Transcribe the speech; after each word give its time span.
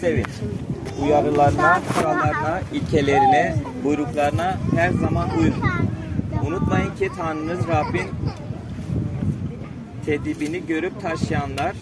sevin. 0.00 0.26
Uyarılarına, 1.04 1.80
kurallarına, 1.94 2.60
ilkelerine, 2.72 3.56
buyruklarına 3.84 4.58
her 4.76 4.90
zaman 4.90 5.28
uyun. 5.38 5.54
Unutmayın 6.46 6.94
ki 6.96 7.10
Tanrınız 7.16 7.68
Rabbin 7.68 8.08
tedibini 10.06 10.66
görüp 10.66 11.00
taşıyanlar 11.02 11.72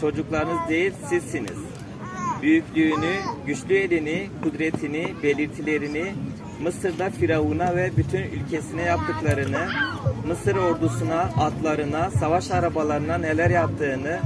çocuklarınız 0.00 0.68
değil 0.68 0.92
sizsiniz. 1.08 1.58
Büyüklüğünü, 2.42 3.12
güçlü 3.46 3.74
elini, 3.74 4.26
kudretini, 4.42 5.14
belirtilerini, 5.22 6.12
Mısır'da 6.62 7.10
Firavun'a 7.10 7.76
ve 7.76 7.90
bütün 7.96 8.22
ülkesine 8.22 8.82
yaptıklarını, 8.82 9.68
Mısır 10.28 10.56
ordusuna, 10.56 11.20
atlarına, 11.20 12.10
savaş 12.10 12.50
arabalarına 12.50 13.18
neler 13.18 13.50
yaptığını, 13.50 14.18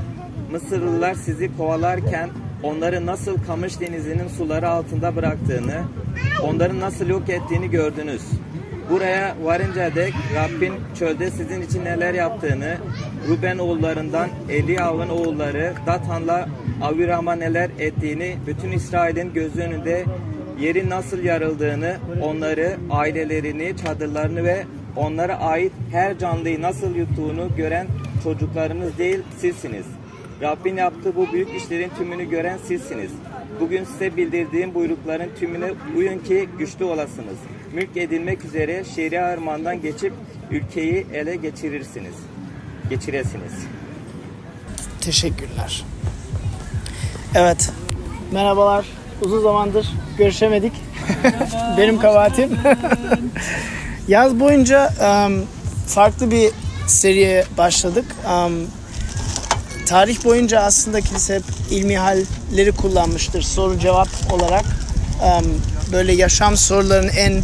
Mısırlılar 0.53 1.15
sizi 1.15 1.57
kovalarken 1.57 2.31
onları 2.63 3.07
nasıl 3.07 3.37
Kamış 3.47 3.81
Denizi'nin 3.81 4.29
suları 4.29 4.69
altında 4.69 5.17
bıraktığını, 5.17 5.83
onları 6.43 6.81
nasıl 6.81 7.09
yok 7.09 7.29
ettiğini 7.29 7.71
gördünüz. 7.71 8.23
Buraya 8.91 9.37
varınca 9.43 9.95
dek 9.95 10.15
Rabbin 10.35 10.73
çölde 10.99 11.31
sizin 11.31 11.63
için 11.63 11.85
neler 11.85 12.15
yaptığını, 12.15 12.77
Ruben 13.29 13.59
oğullarından 13.59 14.29
Eliav'ın 14.49 15.09
oğulları 15.09 15.73
Datan'la 15.87 16.49
Aviram'a 16.83 17.35
neler 17.35 17.71
ettiğini, 17.79 18.37
bütün 18.47 18.73
İsrail'in 18.73 19.33
gözü 19.35 19.61
önünde 19.61 20.05
yerin 20.61 20.91
nasıl 20.91 21.25
yarıldığını, 21.25 21.97
onları, 22.23 22.77
ailelerini, 22.91 23.77
çadırlarını 23.77 24.45
ve 24.45 24.65
onlara 24.97 25.39
ait 25.39 25.73
her 25.93 26.19
canlıyı 26.19 26.63
nasıl 26.63 26.95
yuttuğunu 26.95 27.57
gören 27.57 27.87
çocuklarınız 28.25 28.99
değil 28.99 29.19
sizsiniz. 29.39 29.87
Rabbin 30.43 30.77
yaptığı 30.77 31.17
bu 31.17 31.33
büyük 31.33 31.49
işlerin 31.55 31.91
tümünü 31.99 32.31
gören 32.31 32.59
sizsiniz. 32.69 33.11
Bugün 33.61 33.85
size 33.85 34.17
bildirdiğim 34.17 34.75
buyrukların 34.75 35.29
tümüne 35.41 35.73
uyun 35.97 36.19
ki 36.19 36.49
güçlü 36.59 36.85
olasınız. 36.85 37.37
Mülk 37.73 37.97
edilmek 37.97 38.45
üzere 38.45 38.85
Şeria 38.95 39.35
Irmağı'ndan 39.35 39.83
geçip 39.83 40.13
ülkeyi 40.51 41.07
ele 41.13 41.37
geçirirsiniz. 41.37 42.15
Geçiresiniz. 42.91 43.53
Teşekkürler. 45.01 45.85
Evet. 47.35 47.71
Merhabalar. 48.33 48.87
Uzun 49.23 49.43
zamandır 49.43 49.89
görüşemedik. 50.19 50.73
Benim 51.79 51.99
kabahatim. 51.99 52.59
Yaz 54.09 54.41
boyunca 54.41 54.91
um, 55.01 55.45
farklı 55.87 56.31
bir 56.31 56.51
seriye 56.87 57.45
başladık. 57.59 58.05
Um, 58.27 58.53
tarih 59.89 60.25
boyunca 60.25 60.61
aslında 60.61 61.01
kilise 61.01 61.35
hep 61.35 61.43
ilmi 61.71 61.99
halleri 61.99 62.73
kullanmıştır 62.73 63.43
soru 63.43 63.79
cevap 63.79 64.09
olarak. 64.33 64.65
Böyle 65.93 66.13
yaşam 66.13 66.57
sorularının 66.57 67.09
en 67.09 67.43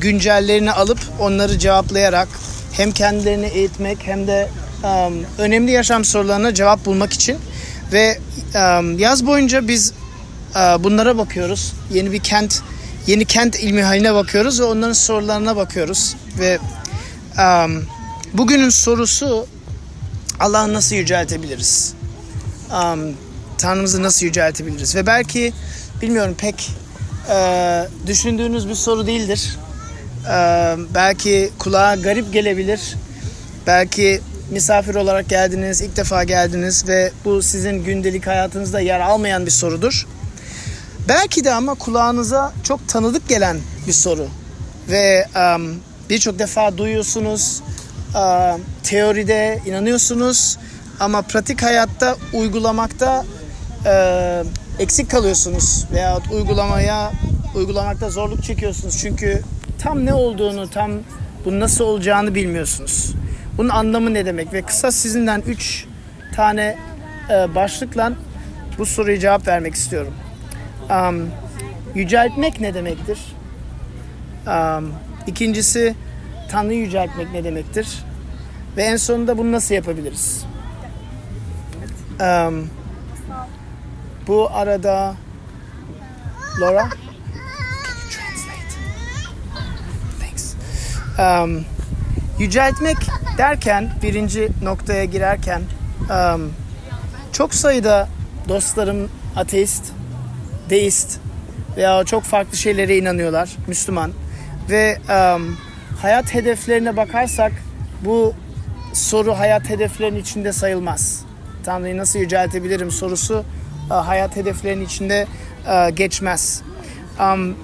güncellerini 0.00 0.72
alıp 0.72 0.98
onları 1.20 1.58
cevaplayarak 1.58 2.28
hem 2.72 2.92
kendilerini 2.92 3.46
eğitmek 3.46 3.98
hem 4.06 4.26
de 4.26 4.48
önemli 5.38 5.70
yaşam 5.70 6.04
sorularına 6.04 6.54
cevap 6.54 6.84
bulmak 6.86 7.12
için 7.12 7.38
ve 7.92 8.18
yaz 8.96 9.26
boyunca 9.26 9.68
biz 9.68 9.92
bunlara 10.78 11.18
bakıyoruz. 11.18 11.72
Yeni 11.92 12.12
bir 12.12 12.20
kent, 12.20 12.62
yeni 13.06 13.24
kent 13.24 13.60
ilmi 13.60 13.82
haline 13.82 14.14
bakıyoruz 14.14 14.60
ve 14.60 14.64
onların 14.64 14.92
sorularına 14.92 15.56
bakıyoruz 15.56 16.16
ve 16.38 16.58
bugünün 18.32 18.70
sorusu 18.70 19.46
Allah'ı 20.40 20.72
nasıl 20.72 20.96
yüceltebiliriz? 20.96 21.94
Um, 22.70 23.00
Tanrımızı 23.58 24.02
nasıl 24.02 24.26
yüceltebiliriz? 24.26 24.96
Ve 24.96 25.06
belki 25.06 25.52
bilmiyorum 26.02 26.34
pek 26.38 26.70
e, 27.30 27.88
düşündüğünüz 28.06 28.68
bir 28.68 28.74
soru 28.74 29.06
değildir. 29.06 29.58
E, 30.26 30.34
belki 30.94 31.50
kulağa 31.58 31.94
garip 31.94 32.32
gelebilir. 32.32 32.94
Belki 33.66 34.20
misafir 34.50 34.94
olarak 34.94 35.28
geldiniz, 35.28 35.80
ilk 35.80 35.96
defa 35.96 36.24
geldiniz 36.24 36.88
ve 36.88 37.12
bu 37.24 37.42
sizin 37.42 37.84
gündelik 37.84 38.26
hayatınızda 38.26 38.80
yer 38.80 39.00
almayan 39.00 39.46
bir 39.46 39.50
sorudur. 39.50 40.06
Belki 41.08 41.44
de 41.44 41.54
ama 41.54 41.74
kulağınıza 41.74 42.52
çok 42.64 42.88
tanıdık 42.88 43.28
gelen 43.28 43.56
bir 43.86 43.92
soru 43.92 44.28
ve 44.88 45.26
um, 45.36 45.76
birçok 46.10 46.38
defa 46.38 46.78
duyuyorsunuz, 46.78 47.62
teoride 48.82 49.60
inanıyorsunuz 49.66 50.58
ama 51.00 51.22
pratik 51.22 51.62
hayatta 51.62 52.16
uygulamakta 52.32 53.24
uh, 53.86 54.46
eksik 54.78 55.10
kalıyorsunuz 55.10 55.84
veya 55.92 56.18
uygulamaya 56.32 57.12
uygulamakta 57.54 58.10
zorluk 58.10 58.42
çekiyorsunuz 58.42 58.98
çünkü 58.98 59.42
tam 59.78 60.06
ne 60.06 60.14
olduğunu, 60.14 60.70
tam 60.70 60.90
bunun 61.44 61.60
nasıl 61.60 61.84
olacağını 61.84 62.34
bilmiyorsunuz. 62.34 63.14
Bunun 63.58 63.68
anlamı 63.68 64.14
ne 64.14 64.26
demek 64.26 64.52
ve 64.52 64.62
kısa 64.62 64.92
sizinden 64.92 65.42
3 65.46 65.86
tane 66.36 66.76
e, 67.30 67.54
başlıkla 67.54 68.12
bu 68.78 68.86
soruya 68.86 69.18
cevap 69.18 69.46
vermek 69.48 69.74
istiyorum. 69.74 70.14
Um, 70.90 71.30
yüceltmek 71.94 72.60
ne 72.60 72.74
demektir? 72.74 73.18
Um, 74.46 74.92
ikincisi 75.26 75.94
Tanrı'yı 76.50 76.80
yüceltmek 76.80 77.32
ne 77.32 77.44
demektir? 77.44 78.04
Ve 78.76 78.82
en 78.82 78.96
sonunda 78.96 79.38
bunu 79.38 79.52
nasıl 79.52 79.74
yapabiliriz? 79.74 80.44
Um, 82.20 82.70
bu 84.26 84.50
arada 84.52 85.14
Laura? 86.60 86.88
Thanks. 90.20 90.54
Um, 91.18 91.64
yüceltmek 92.38 92.96
derken 93.38 93.90
birinci 94.02 94.48
noktaya 94.62 95.04
girerken 95.04 95.62
um, 96.10 96.52
çok 97.32 97.54
sayıda 97.54 98.08
dostlarım 98.48 99.10
ateist, 99.36 99.92
deist 100.70 101.18
veya 101.76 102.04
çok 102.04 102.22
farklı 102.22 102.56
şeylere 102.56 102.98
inanıyorlar 102.98 103.56
Müslüman 103.66 104.12
ve 104.70 104.98
um, 105.08 105.56
hayat 106.02 106.34
hedeflerine 106.34 106.96
bakarsak 106.96 107.52
bu 108.04 108.34
soru 108.92 109.38
hayat 109.38 109.68
hedeflerinin 109.68 110.20
içinde 110.20 110.52
sayılmaz. 110.52 111.24
Tanrı'yı 111.64 111.96
nasıl 111.96 112.18
yüceltebilirim 112.18 112.90
sorusu 112.90 113.44
uh, 113.90 113.90
hayat 113.90 114.36
hedeflerinin 114.36 114.84
içinde 114.84 115.26
uh, 115.66 115.96
geçmez. 115.96 116.62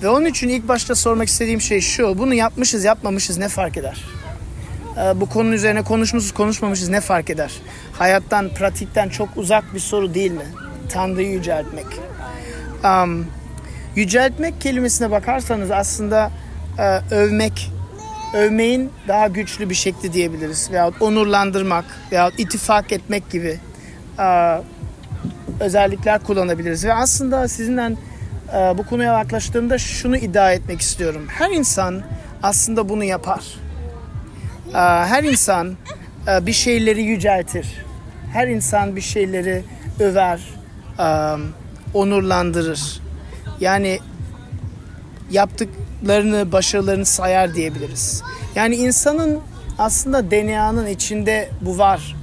Ve 0.03 0.09
onun 0.09 0.25
için 0.25 0.49
ilk 0.49 0.69
başta 0.69 0.95
sormak 0.95 1.29
istediğim 1.29 1.61
şey 1.61 1.81
şu. 1.81 2.19
Bunu 2.19 2.35
yapmışız 2.35 2.85
yapmamışız 2.85 3.39
ne 3.39 3.49
fark 3.49 3.77
eder? 3.77 4.05
Uh, 4.97 5.21
bu 5.21 5.29
konunun 5.29 5.53
üzerine 5.53 5.83
konuşmuşuz 5.83 6.33
konuşmamışız 6.33 6.89
ne 6.89 7.01
fark 7.01 7.31
eder? 7.31 7.53
Hayattan, 7.93 8.49
pratikten 8.49 9.09
çok 9.09 9.29
uzak 9.37 9.75
bir 9.75 9.81
soru 9.81 10.15
değil 10.15 10.33
mi? 10.33 10.47
Tanrı'yı 10.89 11.31
yüceltmek. 11.31 11.87
Yüceltmek 13.97 14.61
kelimesine 14.61 15.11
bakarsanız 15.11 15.71
aslında 15.71 16.31
övmek, 17.11 17.71
övmeyin 18.35 18.91
daha 19.09 19.27
güçlü 19.27 19.71
bir 19.71 19.75
şekli 19.75 20.13
diyebiliriz. 20.13 20.71
Veyahut 20.73 21.03
onurlandırmak 21.03 21.85
veyahut 22.13 22.41
ittifak 22.41 22.93
etmek 22.93 23.31
gibi 23.31 23.59
uh, 24.19 24.63
özellikler 25.61 26.23
kullanabiliriz. 26.23 26.85
Ve 26.85 26.95
aslında 26.95 27.49
sizinle 27.49 27.97
e, 28.55 28.79
bu 28.79 28.87
konuya 28.87 29.13
yaklaştığımda 29.13 29.79
şunu 29.79 30.17
iddia 30.17 30.53
etmek 30.53 30.81
istiyorum. 30.81 31.27
Her 31.29 31.51
insan 31.51 32.03
aslında 32.43 32.89
bunu 32.89 33.05
yapar. 33.05 33.45
E, 34.69 34.79
her 34.79 35.25
insan 35.25 35.77
e, 36.29 36.47
bir 36.47 36.53
şeyleri 36.53 37.03
yüceltir. 37.03 37.67
Her 38.33 38.49
insan 38.49 38.97
bir 38.97 39.01
şeyleri 39.01 39.65
över, 40.01 40.41
e, 40.99 41.37
onurlandırır. 41.95 43.01
Yani 43.61 43.99
yaptıklarını, 45.31 46.53
başarılarını 46.53 47.05
sayar 47.05 47.55
diyebiliriz. 47.55 48.23
Yani 48.55 48.77
insanın 48.77 49.41
aslında 49.79 50.31
DNA'nın 50.31 50.87
içinde 50.87 51.51
bu 51.61 51.79
var 51.79 52.17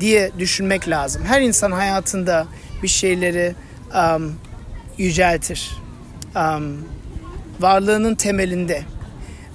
diye 0.00 0.30
düşünmek 0.38 0.88
lazım. 0.88 1.22
Her 1.24 1.40
insan 1.40 1.72
hayatında 1.72 2.46
bir 2.82 2.88
şeyleri 2.88 3.54
um, 3.94 4.34
yüceltir. 4.98 5.76
Um, 6.36 6.84
varlığının 7.60 8.14
temelinde. 8.14 8.82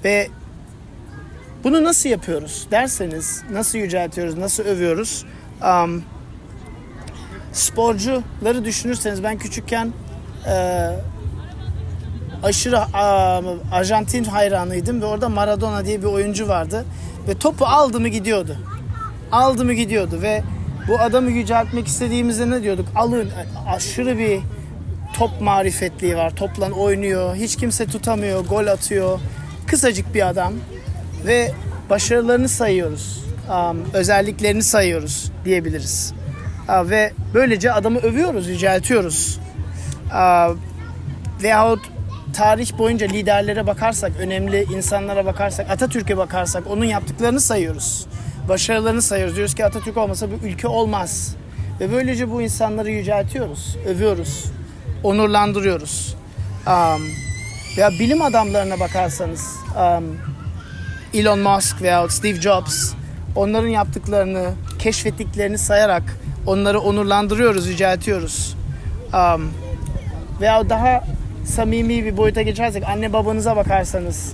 Ve 0.04 0.28
bunu 1.64 1.84
nasıl 1.84 2.08
yapıyoruz 2.08 2.66
derseniz, 2.70 3.42
nasıl 3.52 3.78
yüceltiyoruz, 3.78 4.38
nasıl 4.38 4.64
övüyoruz? 4.64 5.24
Um, 5.62 6.02
sporcuları 7.52 8.64
düşünürseniz 8.64 9.22
ben 9.22 9.38
küçükken 9.38 9.92
e, 10.46 10.90
aşırı 12.42 12.76
e, 12.76 12.98
Arjantin 13.72 14.24
hayranıydım 14.24 15.00
ve 15.00 15.06
orada 15.06 15.28
Maradona 15.28 15.84
diye 15.84 16.00
bir 16.00 16.06
oyuncu 16.06 16.48
vardı 16.48 16.84
ve 17.28 17.38
topu 17.38 17.64
aldı 17.64 18.00
mı 18.00 18.08
gidiyordu. 18.08 18.56
Aldı 19.32 19.64
mı 19.64 19.72
gidiyordu 19.72 20.18
ve 20.22 20.42
Bu 20.88 21.00
adamı 21.00 21.30
yüceltmek 21.30 21.86
istediğimizde 21.86 22.50
ne 22.50 22.62
diyorduk? 22.62 22.88
Alın 22.94 23.30
aşırı 23.68 24.18
bir 24.18 24.40
top 25.18 25.40
marifetliği 25.40 26.16
var. 26.16 26.36
Toplan 26.36 26.72
oynuyor. 26.72 27.34
Hiç 27.34 27.56
kimse 27.56 27.86
tutamıyor. 27.86 28.44
Gol 28.44 28.66
atıyor. 28.66 29.20
Kısacık 29.66 30.14
bir 30.14 30.28
adam. 30.28 30.52
Ve 31.26 31.52
başarılarını 31.90 32.48
sayıyoruz. 32.48 33.24
Um, 33.50 33.84
özelliklerini 33.92 34.62
sayıyoruz 34.62 35.32
diyebiliriz. 35.44 36.12
Uh, 36.68 36.90
ve 36.90 37.12
böylece 37.34 37.72
adamı 37.72 37.98
övüyoruz, 37.98 38.48
yüceltiyoruz. 38.48 39.38
Uh, 40.06 40.56
veyahut 41.42 41.80
tarih 42.32 42.78
boyunca 42.78 43.06
liderlere 43.06 43.66
bakarsak, 43.66 44.12
önemli 44.18 44.62
insanlara 44.62 45.26
bakarsak, 45.26 45.70
Atatürk'e 45.70 46.16
bakarsak 46.16 46.66
onun 46.70 46.84
yaptıklarını 46.84 47.40
sayıyoruz. 47.40 48.06
Başarılarını 48.48 49.02
sayıyoruz. 49.02 49.36
Diyoruz 49.36 49.54
ki 49.54 49.64
Atatürk 49.64 49.96
olmasa 49.96 50.26
bir 50.30 50.48
ülke 50.48 50.68
olmaz. 50.68 51.34
Ve 51.80 51.92
böylece 51.92 52.30
bu 52.30 52.42
insanları 52.42 52.90
yüceltiyoruz, 52.90 53.76
övüyoruz, 53.86 54.44
onurlandırıyoruz. 55.02 56.16
Um, 56.66 57.02
veya 57.78 57.90
bilim 57.90 58.22
adamlarına 58.22 58.80
bakarsanız 58.80 59.56
um, 59.76 60.18
Elon 61.14 61.38
Musk 61.38 61.82
veya 61.82 62.08
Steve 62.08 62.40
Jobs 62.40 62.92
onların 63.36 63.68
yaptıklarını, 63.68 64.50
keşfettiklerini 64.78 65.58
sayarak 65.58 66.02
onları 66.46 66.80
onurlandırıyoruz, 66.80 67.68
yüceltiyoruz. 67.68 68.56
Um, 69.14 69.50
veya 70.40 70.70
daha 70.70 71.04
samimi 71.48 72.04
bir 72.04 72.16
boyuta 72.16 72.42
geçersek 72.42 72.88
anne 72.88 73.12
babanıza 73.12 73.56
bakarsanız 73.56 74.32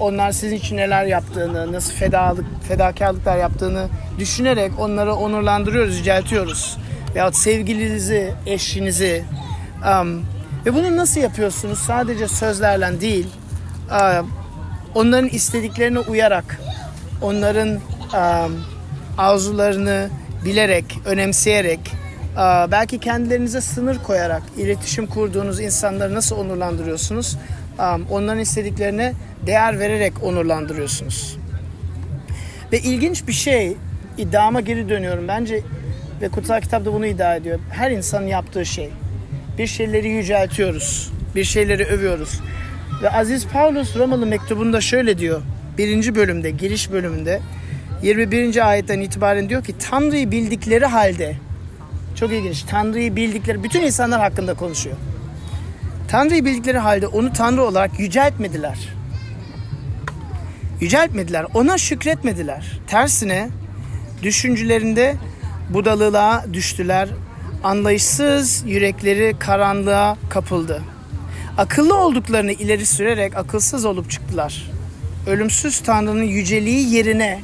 onlar 0.00 0.32
sizin 0.32 0.56
için 0.56 0.76
neler 0.76 1.04
yaptığını, 1.04 1.72
nasıl 1.72 1.92
fedalık, 1.92 2.44
fedakarlıklar 2.68 3.36
yaptığını 3.36 3.88
düşünerek 4.18 4.72
onları 4.78 5.14
onurlandırıyoruz, 5.14 5.98
yüceltiyoruz. 5.98 6.78
Veyahut 7.14 7.36
sevgilinizi, 7.36 8.34
eşinizi. 8.46 9.24
Um, 10.00 10.22
ve 10.66 10.74
bunu 10.74 10.96
nasıl 10.96 11.20
yapıyorsunuz? 11.20 11.78
Sadece 11.78 12.28
sözlerle 12.28 13.00
değil, 13.00 13.26
um, 13.90 14.30
onların 14.94 15.28
istediklerine 15.28 15.98
uyarak, 15.98 16.60
onların 17.22 17.68
um, 17.68 18.64
arzularını 19.18 20.08
bilerek, 20.44 20.98
önemseyerek, 21.04 21.80
belki 22.70 22.98
kendilerinize 22.98 23.60
sınır 23.60 23.98
koyarak 23.98 24.42
iletişim 24.56 25.06
kurduğunuz 25.06 25.60
insanları 25.60 26.14
nasıl 26.14 26.36
onurlandırıyorsunuz? 26.36 27.38
Onların 28.10 28.40
istediklerine 28.40 29.12
değer 29.46 29.78
vererek 29.78 30.12
onurlandırıyorsunuz. 30.22 31.38
Ve 32.72 32.78
ilginç 32.78 33.26
bir 33.28 33.32
şey, 33.32 33.76
iddiama 34.18 34.60
geri 34.60 34.88
dönüyorum. 34.88 35.28
Bence 35.28 35.60
ve 36.20 36.28
kutsal 36.28 36.60
kitapta 36.60 36.92
bunu 36.92 37.06
iddia 37.06 37.36
ediyor. 37.36 37.58
Her 37.70 37.90
insanın 37.90 38.26
yaptığı 38.26 38.66
şey. 38.66 38.90
Bir 39.58 39.66
şeyleri 39.66 40.08
yüceltiyoruz, 40.08 41.12
bir 41.34 41.44
şeyleri 41.44 41.84
övüyoruz. 41.84 42.40
Ve 43.02 43.10
Aziz 43.10 43.46
Paulus 43.46 43.96
Romalı 43.96 44.26
mektubunda 44.26 44.80
şöyle 44.80 45.18
diyor. 45.18 45.42
Birinci 45.78 46.14
bölümde, 46.14 46.50
giriş 46.50 46.92
bölümünde 46.92 47.40
21. 48.02 48.68
ayetten 48.68 49.00
itibaren 49.00 49.48
diyor 49.48 49.64
ki 49.64 49.74
Tanrı'yı 49.78 50.30
bildikleri 50.30 50.86
halde 50.86 51.36
çok 52.16 52.32
ilginç. 52.32 52.62
Tanrı'yı 52.62 53.16
bildikleri 53.16 53.62
bütün 53.62 53.82
insanlar 53.82 54.20
hakkında 54.20 54.54
konuşuyor. 54.54 54.96
Tanrı'yı 56.08 56.44
bildikleri 56.44 56.78
halde 56.78 57.06
onu 57.06 57.32
Tanrı 57.32 57.62
olarak 57.62 58.00
yüceltmediler. 58.00 58.78
Yüceltmediler. 60.80 61.46
Ona 61.54 61.78
şükretmediler. 61.78 62.80
Tersine 62.86 63.48
düşüncelerinde 64.22 65.16
budalılığa 65.70 66.44
düştüler. 66.52 67.08
Anlayışsız 67.64 68.64
yürekleri 68.66 69.36
karanlığa 69.38 70.16
kapıldı. 70.30 70.82
Akıllı 71.58 71.98
olduklarını 71.98 72.52
ileri 72.52 72.86
sürerek 72.86 73.36
akılsız 73.36 73.84
olup 73.84 74.10
çıktılar. 74.10 74.70
Ölümsüz 75.26 75.80
Tanrı'nın 75.80 76.22
yüceliği 76.22 76.94
yerine 76.94 77.40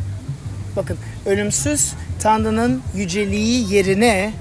bakın 0.77 0.99
ölümsüz 1.27 1.93
Tanrı'nın 2.23 2.83
yüceliği 2.97 3.75
yerine 3.75 4.33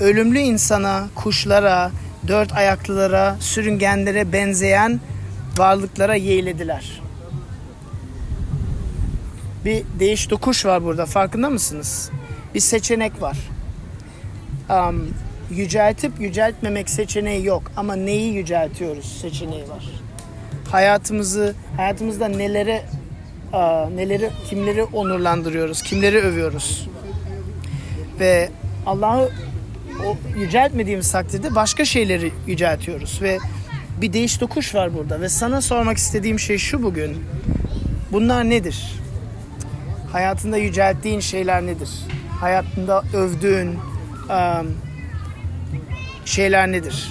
ölümlü 0.00 0.38
insana, 0.38 1.08
kuşlara, 1.14 1.90
dört 2.28 2.52
ayaklılara, 2.52 3.36
sürüngenlere 3.40 4.32
benzeyen 4.32 5.00
varlıklara 5.56 6.14
yeğlediler. 6.14 7.02
Bir 9.64 9.84
değiş 9.98 10.30
dokuş 10.30 10.66
var 10.66 10.84
burada 10.84 11.06
farkında 11.06 11.50
mısınız? 11.50 12.10
Bir 12.54 12.60
seçenek 12.60 13.22
var. 13.22 13.36
Um, 14.70 15.14
yüceltip 15.50 16.20
yüceltmemek 16.20 16.90
seçeneği 16.90 17.46
yok 17.46 17.62
ama 17.76 17.96
neyi 17.96 18.32
yüceltiyoruz 18.32 19.18
seçeneği 19.20 19.68
var. 19.68 19.84
Hayatımızı, 20.70 21.54
hayatımızda 21.76 22.28
nelere, 22.28 22.84
uh, 23.52 23.90
neleri, 23.90 24.30
kimleri 24.50 24.82
onurlandırıyoruz, 24.82 25.82
kimleri 25.82 26.18
övüyoruz. 26.18 26.88
Ve 28.20 28.50
Allah'ı 28.86 29.30
o 30.04 30.16
yüceltmediğimiz 30.38 31.12
takdirde 31.12 31.54
başka 31.54 31.84
şeyleri 31.84 32.32
yüceltiyoruz 32.46 33.22
ve 33.22 33.38
bir 34.00 34.12
değiş 34.12 34.40
dokuş 34.40 34.74
var 34.74 34.94
burada 34.94 35.20
ve 35.20 35.28
sana 35.28 35.60
sormak 35.60 35.96
istediğim 35.96 36.38
şey 36.38 36.58
şu 36.58 36.82
bugün. 36.82 37.24
Bunlar 38.12 38.50
nedir? 38.50 39.00
Hayatında 40.12 40.56
yücelttiğin 40.56 41.20
şeyler 41.20 41.62
nedir? 41.66 41.90
Hayatında 42.40 43.02
övdüğün 43.14 43.68
um, 43.68 44.76
şeyler 46.24 46.72
nedir? 46.72 47.10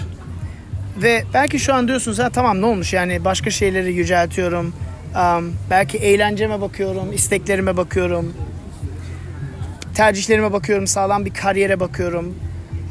Ve 0.97 1.23
belki 1.33 1.59
şu 1.59 1.73
an 1.73 1.87
diyorsunuz 1.87 2.19
ha 2.19 2.29
tamam 2.29 2.61
ne 2.61 2.65
olmuş 2.65 2.93
yani 2.93 3.25
başka 3.25 3.49
şeyleri 3.49 3.93
yüceltiyorum. 3.93 4.73
Um, 5.15 5.53
belki 5.69 5.97
eğlenceme 5.97 6.61
bakıyorum, 6.61 7.13
isteklerime 7.13 7.77
bakıyorum. 7.77 8.33
Tercihlerime 9.93 10.53
bakıyorum, 10.53 10.87
sağlam 10.87 11.25
bir 11.25 11.33
kariyere 11.33 11.79
bakıyorum. 11.79 12.35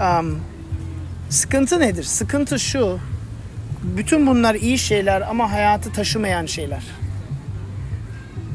Um, 0.00 0.40
sıkıntı 1.30 1.80
nedir? 1.80 2.02
Sıkıntı 2.02 2.58
şu. 2.58 2.98
Bütün 3.82 4.26
bunlar 4.26 4.54
iyi 4.54 4.78
şeyler 4.78 5.20
ama 5.20 5.52
hayatı 5.52 5.92
taşımayan 5.92 6.46
şeyler. 6.46 6.82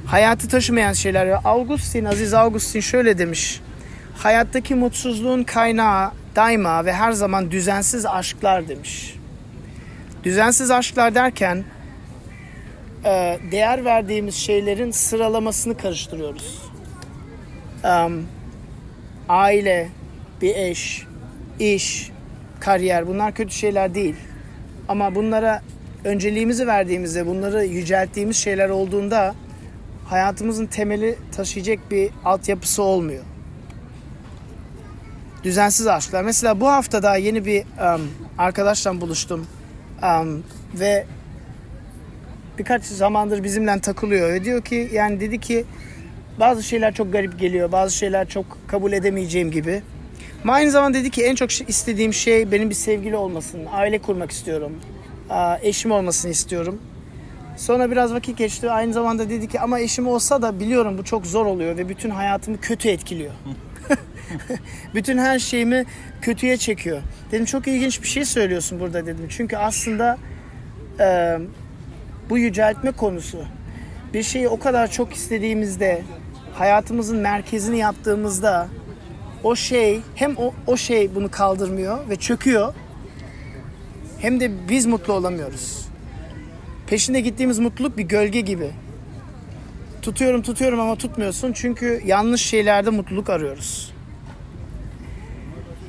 Hayatı 0.06 0.48
taşımayan 0.48 0.94
şeyler. 0.94 1.40
Augustin, 1.44 2.06
Aziz 2.06 2.34
Augustin 2.34 2.80
şöyle 2.80 3.18
demiş. 3.18 3.62
Hayattaki 4.18 4.76
mutsuzluğun 4.76 5.44
kaynağı 5.44 6.12
daima 6.36 6.86
ve 6.86 6.94
her 6.94 7.12
zaman 7.12 7.52
düzensiz 7.52 8.06
aşklar 8.06 8.68
demiş. 8.68 9.16
Düzensiz 10.24 10.72
aşklar 10.72 11.16
derken 11.16 11.64
e, 13.06 13.40
değer 13.52 13.86
verdiğimiz 13.86 14.36
şeylerin 14.36 14.92
sıralamasını 14.92 15.78
karıştırıyoruz. 15.78 16.62
Aile, 19.30 19.90
bir 20.42 20.56
eş, 20.56 21.06
iş, 21.60 22.12
kariyer 22.60 23.08
bunlar 23.08 23.34
kötü 23.34 23.54
şeyler 23.54 23.96
değil. 23.96 24.16
Ama 24.88 25.16
bunlara 25.16 25.62
önceliğimizi 26.04 26.68
verdiğimizde, 26.68 27.28
bunları 27.28 27.66
yücelttiğimiz 27.66 28.38
şeyler 28.38 28.70
olduğunda 28.70 29.36
hayatımızın 30.06 30.66
temeli 30.66 31.16
taşıyacak 31.36 31.92
bir 31.92 32.10
altyapısı 32.26 32.84
olmuyor. 32.84 33.24
Düzensiz 35.44 35.88
aşklar. 35.88 36.24
Mesela 36.24 36.60
bu 36.60 36.68
hafta 36.68 37.04
daha 37.04 37.18
yeni 37.18 37.46
bir 37.46 37.64
um, 37.64 38.12
arkadaşla 38.38 39.02
buluştum. 39.02 39.48
Um, 40.04 40.44
ve 40.74 41.06
birkaç 42.58 42.84
zamandır 42.84 43.44
bizimle 43.44 43.80
takılıyor. 43.80 44.34
Ve 44.34 44.44
diyor 44.44 44.62
ki 44.62 44.90
yani 44.94 45.20
dedi 45.20 45.40
ki 45.40 45.66
bazı 46.40 46.64
şeyler 46.64 46.94
çok 46.94 47.14
garip 47.14 47.40
geliyor. 47.40 47.72
Bazı 47.72 47.96
şeyler 47.96 48.28
çok 48.28 48.46
kabul 48.68 48.92
edemeyeceğim 48.92 49.52
gibi. 49.52 49.82
Ama 50.46 50.54
aynı 50.54 50.72
zamanda 50.72 50.98
dedi 50.98 51.10
ki 51.10 51.24
en 51.24 51.36
çok 51.36 51.70
istediğim 51.70 52.14
şey 52.14 52.52
benim 52.52 52.70
bir 52.70 52.76
sevgili 52.76 53.16
olmasın. 53.16 53.60
Aile 53.72 54.00
kurmak 54.00 54.32
istiyorum. 54.32 54.72
Eşim 55.62 55.92
olmasını 55.92 56.32
istiyorum. 56.32 56.82
Sonra 57.58 57.92
biraz 57.92 58.14
vakit 58.14 58.38
geçti. 58.38 58.72
Aynı 58.72 58.94
zamanda 58.94 59.30
dedi 59.30 59.48
ki 59.48 59.60
ama 59.60 59.80
eşim 59.80 60.08
olsa 60.08 60.42
da 60.42 60.60
biliyorum 60.60 60.98
bu 60.98 61.04
çok 61.04 61.26
zor 61.26 61.46
oluyor 61.46 61.78
ve 61.78 61.90
bütün 61.90 62.10
hayatımı 62.10 62.62
kötü 62.62 62.90
etkiliyor. 62.90 63.32
bütün 64.96 65.18
her 65.18 65.40
şeyimi 65.40 65.86
kötüye 66.22 66.58
çekiyor. 66.58 67.02
Dedim 67.32 67.46
çok 67.46 67.68
ilginç 67.68 68.02
bir 68.02 68.08
şey 68.08 68.26
söylüyorsun 68.26 68.80
burada 68.80 69.06
dedim. 69.06 69.28
Çünkü 69.30 69.58
aslında 69.58 70.18
e, 71.00 71.38
bu 72.30 72.38
yüceltme 72.38 72.92
konusu. 72.92 73.46
Bir 74.14 74.24
şeyi 74.24 74.48
o 74.48 74.60
kadar 74.60 74.92
çok 74.92 75.14
istediğimizde, 75.14 76.02
hayatımızın 76.54 77.18
merkezini 77.18 77.78
yaptığımızda 77.78 78.68
o 79.46 79.56
şey 79.56 80.02
hem 80.16 80.38
o, 80.38 80.54
o 80.68 80.78
şey 80.78 81.16
bunu 81.16 81.32
kaldırmıyor 81.32 82.10
ve 82.10 82.16
çöküyor 82.16 82.74
hem 84.20 84.40
de 84.40 84.70
biz 84.70 84.86
mutlu 84.86 85.14
olamıyoruz. 85.14 85.86
Peşinde 86.88 87.22
gittiğimiz 87.22 87.60
mutluluk 87.60 87.98
bir 87.98 88.04
gölge 88.04 88.42
gibi. 88.42 88.72
Tutuyorum 90.02 90.42
tutuyorum 90.42 90.80
ama 90.80 90.96
tutmuyorsun 90.96 91.54
çünkü 91.54 92.02
yanlış 92.06 92.42
şeylerde 92.42 92.90
mutluluk 92.90 93.30
arıyoruz. 93.30 93.94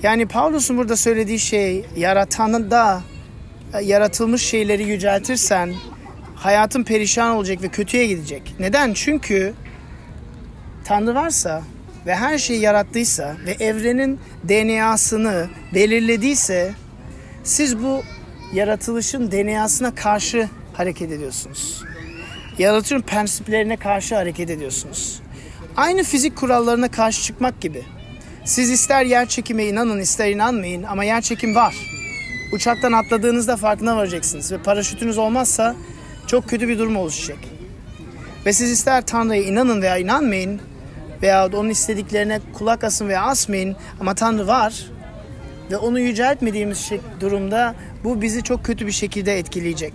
Yani 0.02 0.26
Paulus'un 0.26 0.76
burada 0.76 0.96
söylediği 0.96 1.38
şey 1.38 1.84
yaratanı 1.96 2.70
da 2.70 3.02
e, 3.74 3.82
yaratılmış 3.84 4.42
şeyleri 4.42 4.84
yüceltirsen 4.84 5.74
hayatın 6.34 6.84
perişan 6.84 7.36
olacak 7.36 7.62
ve 7.62 7.68
kötüye 7.68 8.06
gidecek. 8.06 8.54
Neden? 8.60 8.92
Çünkü 8.92 9.54
Tanrı 10.84 11.14
varsa 11.14 11.62
ve 12.06 12.16
her 12.16 12.38
şeyi 12.38 12.60
yarattıysa 12.60 13.36
ve 13.46 13.64
evrenin 13.64 14.20
DNA'sını 14.48 15.48
belirlediyse 15.74 16.74
siz 17.44 17.82
bu 17.82 18.02
yaratılışın 18.52 19.30
DNA'sına 19.30 19.94
karşı 19.94 20.48
hareket 20.72 21.12
ediyorsunuz. 21.12 21.82
Yaratılışın 22.58 23.00
prensiplerine 23.00 23.76
karşı 23.76 24.14
hareket 24.14 24.50
ediyorsunuz. 24.50 25.20
Aynı 25.76 26.04
fizik 26.04 26.36
kurallarına 26.36 26.90
karşı 26.90 27.22
çıkmak 27.22 27.60
gibi. 27.60 27.84
Siz 28.44 28.70
ister 28.70 29.04
yer 29.04 29.28
çekime 29.28 29.64
inanın 29.64 30.00
ister 30.00 30.30
inanmayın 30.30 30.82
ama 30.82 31.04
yer 31.04 31.20
çekim 31.20 31.54
var. 31.54 31.76
Uçaktan 32.52 32.92
atladığınızda 32.92 33.56
farkına 33.56 33.96
varacaksınız 33.96 34.52
ve 34.52 34.58
paraşütünüz 34.58 35.18
olmazsa 35.18 35.76
çok 36.26 36.48
kötü 36.48 36.68
bir 36.68 36.78
durum 36.78 36.96
oluşacak. 36.96 37.38
Ve 38.46 38.52
siz 38.52 38.70
ister 38.70 39.06
Tanrı'ya 39.06 39.42
inanın 39.42 39.82
veya 39.82 39.96
inanmayın 39.96 40.60
veya 41.22 41.46
onun 41.46 41.70
istediklerine 41.70 42.40
kulak 42.52 42.84
asın 42.84 43.08
veya 43.08 43.22
asmayın 43.22 43.76
ama 44.00 44.14
Tanrı 44.14 44.46
var 44.46 44.86
ve 45.70 45.76
onu 45.76 46.00
yüceltmediğimiz 46.00 46.90
durumda 47.20 47.74
bu 48.04 48.22
bizi 48.22 48.42
çok 48.42 48.64
kötü 48.64 48.86
bir 48.86 48.92
şekilde 48.92 49.38
etkileyecek. 49.38 49.92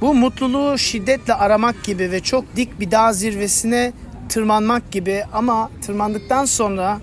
Bu 0.00 0.14
mutluluğu 0.14 0.78
şiddetle 0.78 1.34
aramak 1.34 1.84
gibi 1.84 2.10
ve 2.10 2.20
çok 2.20 2.56
dik 2.56 2.80
bir 2.80 2.90
dağ 2.90 3.12
zirvesine 3.12 3.92
tırmanmak 4.28 4.92
gibi 4.92 5.24
ama 5.32 5.70
tırmandıktan 5.82 6.44
sonra 6.44 7.00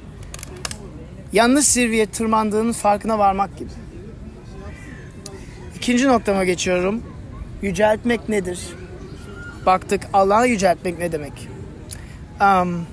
yanlış 1.33 1.65
zirveye 1.65 2.05
tırmandığının 2.05 2.71
farkına 2.71 3.19
varmak 3.19 3.57
gibi. 3.57 3.69
İkinci 5.75 6.07
noktama 6.07 6.43
geçiyorum. 6.43 7.03
Yüceltmek 7.61 8.29
nedir? 8.29 8.59
Baktık 9.67 10.01
Allah'ı 10.13 10.47
yüceltmek 10.47 10.99
ne 10.99 11.11
demek? 11.11 11.49
Um, 12.41 12.85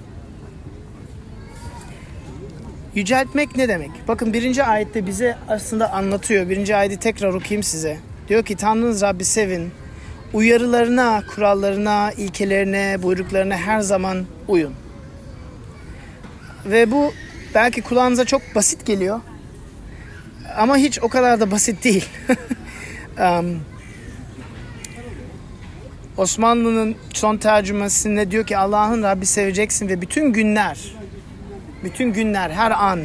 yüceltmek 2.94 3.56
ne 3.56 3.68
demek? 3.68 3.90
Bakın 4.08 4.32
birinci 4.32 4.64
ayette 4.64 5.06
bize 5.06 5.36
aslında 5.48 5.92
anlatıyor. 5.92 6.48
Birinci 6.48 6.76
ayeti 6.76 6.98
tekrar 6.98 7.28
okuyayım 7.28 7.62
size. 7.62 7.98
Diyor 8.28 8.44
ki 8.44 8.56
Tanrınız 8.56 9.02
Rabbi 9.02 9.24
sevin. 9.24 9.70
Uyarılarına, 10.32 11.22
kurallarına, 11.34 12.12
ilkelerine, 12.12 13.02
buyruklarına 13.02 13.56
her 13.56 13.80
zaman 13.80 14.24
uyun. 14.48 14.74
Ve 16.66 16.90
bu 16.90 17.12
belki 17.54 17.82
kulağınıza 17.82 18.24
çok 18.24 18.42
basit 18.54 18.86
geliyor. 18.86 19.20
Ama 20.56 20.76
hiç 20.76 21.02
o 21.02 21.08
kadar 21.08 21.40
da 21.40 21.50
basit 21.50 21.84
değil. 21.84 22.08
um, 23.18 23.60
Osmanlı'nın 26.16 26.96
son 27.12 27.36
tercümesinde 27.36 28.30
diyor 28.30 28.46
ki 28.46 28.56
Allah'ın 28.56 29.02
Rabbi 29.02 29.26
seveceksin 29.26 29.88
ve 29.88 30.00
bütün 30.00 30.32
günler, 30.32 30.94
bütün 31.84 32.12
günler, 32.12 32.50
her 32.50 32.70
an 32.70 33.00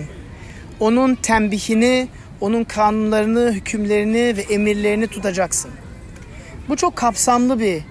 onun 0.79 1.15
tembihini, 1.15 2.07
onun 2.41 2.63
kanunlarını, 2.63 3.51
hükümlerini 3.51 4.37
ve 4.37 4.41
emirlerini 4.41 5.07
tutacaksın. 5.07 5.71
Bu 6.69 6.75
çok 6.75 6.95
kapsamlı 6.95 7.59
bir 7.59 7.81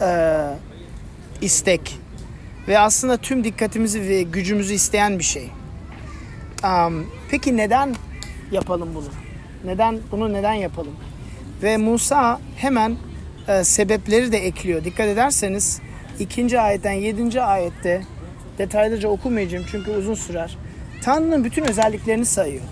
e, 0.00 0.40
istek 1.40 1.98
ve 2.68 2.78
aslında 2.78 3.16
tüm 3.16 3.44
dikkatimizi 3.44 4.00
ve 4.00 4.22
gücümüzü 4.22 4.74
isteyen 4.74 5.18
bir 5.18 5.24
şey. 5.24 5.50
Um, 6.64 7.06
peki 7.30 7.56
neden 7.56 7.94
yapalım 8.52 8.94
bunu? 8.94 9.08
Neden 9.64 9.98
bunu 10.10 10.32
neden 10.32 10.52
yapalım? 10.52 10.94
Ve 11.62 11.76
Musa 11.76 12.40
hemen 12.56 12.96
e, 13.48 13.64
sebepleri 13.64 14.32
de 14.32 14.38
ekliyor. 14.38 14.84
Dikkat 14.84 15.06
ederseniz 15.06 15.80
ikinci 16.18 16.60
ayetten 16.60 16.92
yedinci 16.92 17.42
ayette 17.42 18.02
detaylıca 18.58 19.08
okumayacağım 19.08 19.64
çünkü 19.70 19.90
uzun 19.90 20.14
sürer. 20.14 20.58
Tanrı'nın 21.02 21.44
bütün 21.44 21.64
özelliklerini 21.64 22.26
sayıyor. 22.26 22.62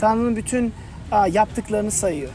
Tanrı'nın 0.00 0.36
bütün 0.36 0.72
a, 1.12 1.26
yaptıklarını 1.26 1.90
sayıyor. 1.90 2.30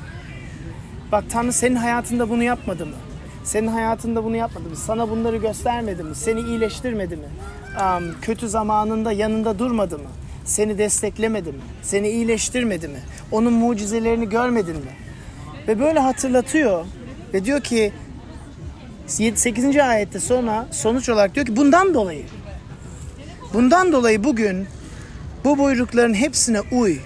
Bak 1.11 1.23
Tanrı 1.29 1.53
senin 1.53 1.75
hayatında 1.75 2.29
bunu 2.29 2.43
yapmadı 2.43 2.85
mı? 2.85 2.95
Senin 3.43 3.67
hayatında 3.67 4.23
bunu 4.23 4.35
yapmadı 4.35 4.69
mı? 4.69 4.75
Sana 4.75 5.09
bunları 5.09 5.37
göstermedi 5.37 6.03
mi? 6.03 6.15
Seni 6.15 6.39
iyileştirmedi 6.39 7.15
mi? 7.15 7.25
Um, 7.81 8.15
kötü 8.21 8.49
zamanında 8.49 9.11
yanında 9.11 9.59
durmadı 9.59 9.97
mı? 9.97 10.09
Seni 10.45 10.77
desteklemedi 10.77 11.51
mi? 11.51 11.59
Seni 11.81 12.09
iyileştirmedi 12.09 12.87
mi? 12.87 12.99
Onun 13.31 13.53
mucizelerini 13.53 14.29
görmedin 14.29 14.75
mi? 14.75 14.91
Ve 15.67 15.79
böyle 15.79 15.99
hatırlatıyor 15.99 16.85
ve 17.33 17.45
diyor 17.45 17.61
ki 17.61 17.93
8. 19.07 19.77
ayette 19.77 20.19
sonra 20.19 20.67
sonuç 20.71 21.09
olarak 21.09 21.35
diyor 21.35 21.45
ki 21.45 21.55
bundan 21.55 21.93
dolayı 21.93 22.25
bundan 23.53 23.91
dolayı 23.91 24.23
bugün 24.23 24.67
bu 25.43 25.57
buyrukların 25.57 26.13
hepsine 26.13 26.61
uy 26.61 26.99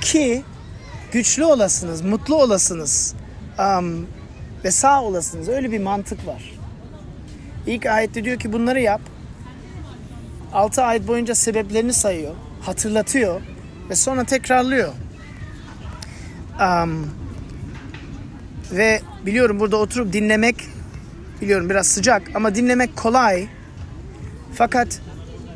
ki 0.00 0.42
güçlü 1.12 1.44
olasınız, 1.44 2.02
mutlu 2.02 2.36
olasınız 2.36 3.14
um, 3.58 4.06
ve 4.64 4.70
sağ 4.70 5.02
olasınız. 5.02 5.48
Öyle 5.48 5.72
bir 5.72 5.80
mantık 5.80 6.26
var. 6.26 6.52
İlk 7.66 7.86
ayette 7.86 8.24
diyor 8.24 8.38
ki 8.38 8.52
bunları 8.52 8.80
yap. 8.80 9.00
6 10.52 10.82
ayet 10.82 11.08
boyunca 11.08 11.34
sebeplerini 11.34 11.92
sayıyor, 11.92 12.34
hatırlatıyor 12.60 13.40
ve 13.90 13.94
sonra 13.96 14.24
tekrarlıyor. 14.24 14.92
Um, 16.60 17.10
ve 18.72 19.00
biliyorum 19.26 19.60
burada 19.60 19.76
oturup 19.76 20.12
dinlemek 20.12 20.56
biliyorum 21.40 21.70
biraz 21.70 21.86
sıcak 21.86 22.22
ama 22.34 22.54
dinlemek 22.54 22.96
kolay. 22.96 23.46
Fakat 24.54 25.00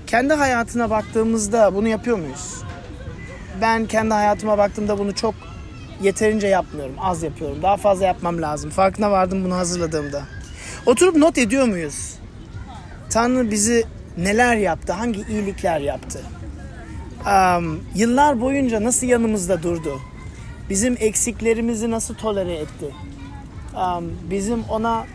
kendi 0.07 0.35
hayatına 0.35 0.91
baktığımızda 0.91 1.75
bunu 1.75 1.89
yapıyor 1.89 2.19
muyuz? 2.19 2.63
Ben 3.61 3.87
kendi 3.87 4.15
hayatıma 4.15 4.59
baktığımda 4.59 4.99
bunu 4.99 5.15
çok 5.15 5.35
yeterince 6.03 6.47
yapmıyorum. 6.47 6.95
Az 7.01 7.23
yapıyorum. 7.23 7.63
Daha 7.63 7.77
fazla 7.77 8.07
yapmam 8.07 8.43
lazım. 8.43 8.71
Farkına 8.71 9.11
vardım 9.11 9.45
bunu 9.45 9.55
hazırladığımda. 9.55 10.23
Oturup 10.87 11.17
not 11.17 11.39
ediyor 11.39 11.67
muyuz? 11.67 12.15
Tanrı 13.11 13.51
bizi 13.51 13.85
neler 14.19 14.57
yaptı? 14.57 14.93
Hangi 14.93 15.21
iyilikler 15.29 15.81
yaptı? 15.81 16.21
Um, 17.27 17.81
yıllar 17.95 18.41
boyunca 18.41 18.85
nasıl 18.85 19.07
yanımızda 19.07 19.63
durdu? 19.63 20.01
Bizim 20.71 20.97
eksiklerimizi 21.01 21.91
nasıl 21.91 22.15
tolere 22.15 22.55
etti? 22.55 22.95
Bizim 24.31 24.65
ona 24.65 25.07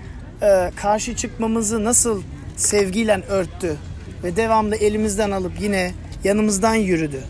e, 0.41 0.71
karşı 0.75 1.15
çıkmamızı 1.15 1.83
nasıl 1.83 2.23
sevgiyle 2.57 3.21
örttü? 3.29 3.77
Ve 4.23 4.35
devamlı 4.35 4.75
elimizden 4.75 5.31
alıp 5.31 5.61
yine 5.61 5.91
yanımızdan 6.23 6.75
yürüdü. 6.75 7.23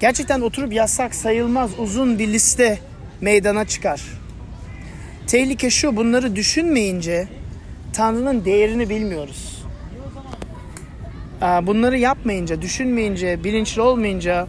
Gerçekten 0.00 0.40
oturup 0.40 0.72
yazsak 0.72 1.14
sayılmaz 1.14 1.70
uzun 1.78 2.18
bir 2.18 2.28
liste 2.28 2.78
meydana 3.20 3.64
çıkar. 3.64 4.02
Tehlike 5.26 5.70
şu 5.70 5.96
bunları 5.96 6.36
düşünmeyince 6.36 7.28
Tanrı'nın 7.92 8.44
değerini 8.44 8.88
bilmiyoruz. 8.88 9.64
Bunları 11.42 11.98
yapmayınca, 11.98 12.62
düşünmeyince, 12.62 13.44
bilinçli 13.44 13.80
olmayınca 13.82 14.46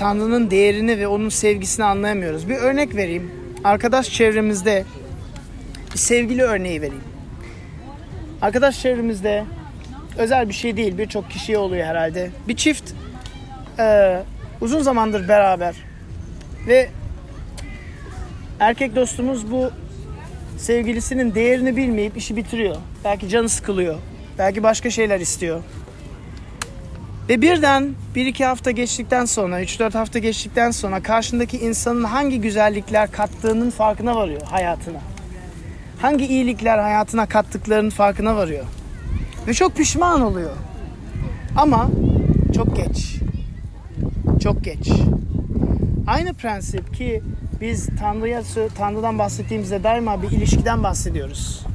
Tanrı'nın 0.00 0.50
değerini 0.50 0.98
ve 0.98 1.08
onun 1.08 1.28
sevgisini 1.28 1.84
anlayamıyoruz. 1.84 2.48
Bir 2.48 2.56
örnek 2.56 2.96
vereyim. 2.96 3.30
Arkadaş 3.64 4.10
çevremizde 4.10 4.84
bir 5.94 5.98
sevgili 5.98 6.42
örneği 6.42 6.80
vereyim. 6.82 7.04
Arkadaş 8.42 8.82
çevremizde 8.82 9.44
özel 10.18 10.48
bir 10.48 10.54
şey 10.54 10.76
değil 10.76 10.98
birçok 10.98 11.30
kişiye 11.30 11.58
oluyor 11.58 11.86
herhalde. 11.86 12.30
Bir 12.48 12.56
çift 12.56 12.92
e, 13.78 14.16
uzun 14.60 14.80
zamandır 14.80 15.28
beraber 15.28 15.74
ve 16.66 16.88
erkek 18.60 18.96
dostumuz 18.96 19.50
bu 19.50 19.70
sevgilisinin 20.58 21.34
değerini 21.34 21.76
bilmeyip 21.76 22.16
işi 22.16 22.36
bitiriyor. 22.36 22.76
Belki 23.04 23.28
canı 23.28 23.48
sıkılıyor. 23.48 23.98
Belki 24.38 24.62
başka 24.62 24.90
şeyler 24.90 25.20
istiyor. 25.20 25.62
Ve 27.30 27.42
birden 27.42 27.94
bir 28.14 28.26
iki 28.26 28.44
hafta 28.44 28.70
geçtikten 28.70 29.24
sonra, 29.24 29.62
üç 29.62 29.80
dört 29.80 29.94
hafta 29.94 30.18
geçtikten 30.18 30.70
sonra 30.70 31.02
karşındaki 31.02 31.58
insanın 31.58 32.04
hangi 32.04 32.40
güzellikler 32.40 33.12
kattığının 33.12 33.70
farkına 33.70 34.16
varıyor 34.16 34.42
hayatına. 34.42 35.00
Hangi 36.02 36.26
iyilikler 36.26 36.78
hayatına 36.78 37.26
kattıklarının 37.26 37.90
farkına 37.90 38.36
varıyor. 38.36 38.64
Ve 39.46 39.54
çok 39.54 39.76
pişman 39.76 40.20
oluyor. 40.20 40.50
Ama 41.56 41.90
çok 42.54 42.76
geç. 42.76 43.16
Çok 44.42 44.64
geç. 44.64 44.90
Aynı 46.06 46.34
prensip 46.34 46.94
ki 46.94 47.22
biz 47.60 47.88
Tanrı'ya 48.00 48.42
Tanrı'dan 48.78 49.18
bahsettiğimizde 49.18 49.84
daima 49.84 50.22
bir 50.22 50.30
ilişkiden 50.30 50.82
bahsediyoruz. 50.82 51.66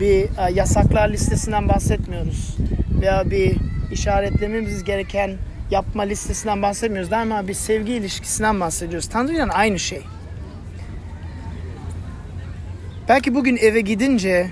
bir 0.00 0.22
e, 0.22 0.52
yasaklar 0.54 1.08
listesinden 1.08 1.68
bahsetmiyoruz. 1.68 2.56
Veya 3.00 3.30
bir 3.30 3.56
işaretlememiz 3.94 4.84
gereken 4.84 5.36
yapma 5.70 6.02
listesinden 6.02 6.62
bahsetmiyoruz. 6.62 7.10
Daima 7.10 7.48
bir 7.48 7.54
sevgi 7.54 7.92
ilişkisinden 7.92 8.60
bahsediyoruz. 8.60 9.08
Tanrı 9.08 9.32
ile 9.32 9.44
aynı 9.44 9.78
şey. 9.78 10.02
Belki 13.08 13.34
bugün 13.34 13.56
eve 13.56 13.80
gidince 13.80 14.50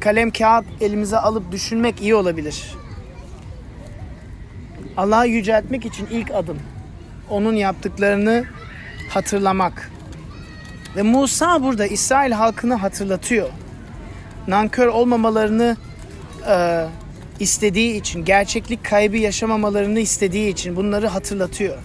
kalem 0.00 0.30
kağıt 0.30 0.64
elimize 0.80 1.18
alıp 1.18 1.52
düşünmek 1.52 2.02
iyi 2.02 2.14
olabilir. 2.14 2.74
Allah'ı 4.96 5.28
yüceltmek 5.28 5.86
için 5.86 6.06
ilk 6.10 6.30
adım 6.30 6.58
onun 7.30 7.54
yaptıklarını 7.54 8.44
hatırlamak. 9.10 9.90
Ve 10.96 11.02
Musa 11.02 11.62
burada 11.62 11.86
İsrail 11.86 12.32
halkını 12.32 12.74
hatırlatıyor. 12.74 13.48
Nankör 14.48 14.86
olmamalarını 14.86 15.76
e, 16.48 16.84
istediği 17.40 18.00
için, 18.00 18.24
gerçeklik 18.24 18.84
kaybı 18.84 19.16
yaşamamalarını 19.16 20.00
istediği 20.00 20.52
için 20.52 20.76
bunları 20.76 21.06
hatırlatıyor. 21.06 21.78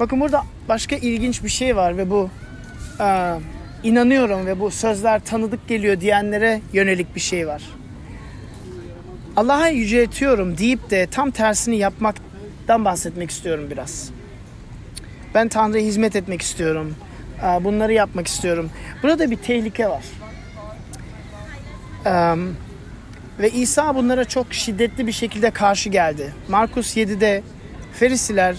Bakın 0.00 0.20
burada 0.20 0.42
başka 0.68 0.96
ilginç 0.96 1.44
bir 1.44 1.48
şey 1.48 1.76
var 1.76 1.96
ve 1.96 2.10
bu 2.10 2.30
e, 3.00 3.34
inanıyorum 3.82 4.46
ve 4.46 4.60
bu 4.60 4.70
sözler 4.70 5.24
tanıdık 5.24 5.68
geliyor 5.68 6.00
diyenlere 6.00 6.60
yönelik 6.72 7.14
bir 7.14 7.20
şey 7.20 7.46
var. 7.46 7.62
Allah'a 9.36 9.68
yüceltiyorum 9.68 10.58
deyip 10.58 10.90
de 10.90 11.06
tam 11.06 11.30
tersini 11.30 11.76
yapmaktan 11.76 12.84
bahsetmek 12.84 13.30
istiyorum 13.30 13.66
biraz. 13.70 14.10
Ben 15.34 15.48
Tanrı'ya 15.48 15.84
hizmet 15.84 16.16
etmek 16.16 16.42
istiyorum. 16.42 16.94
Bunları 17.60 17.92
yapmak 17.92 18.26
istiyorum. 18.26 18.70
Burada 19.02 19.30
bir 19.30 19.36
tehlike 19.36 19.88
var. 19.88 20.04
Ve 23.38 23.50
İsa 23.50 23.94
bunlara 23.94 24.24
çok 24.24 24.54
şiddetli 24.54 25.06
bir 25.06 25.12
şekilde 25.12 25.50
karşı 25.50 25.88
geldi. 25.88 26.32
Markus 26.48 26.96
7'de 26.96 27.42
Ferisiler 27.92 28.56